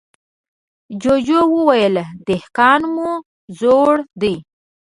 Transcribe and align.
جوجو 1.01 1.41
وويل: 1.55 1.95
دهقان 2.27 2.81
مو 2.93 3.09
زوړ 3.59 3.93
دی. 4.21 4.35